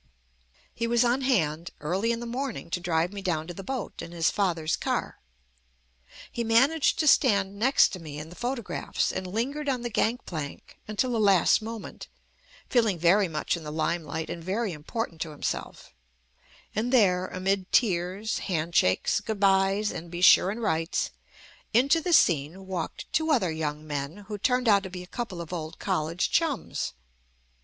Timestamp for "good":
19.19-19.39